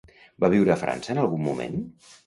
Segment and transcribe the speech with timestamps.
[0.43, 1.81] Va viure a França en algun moment?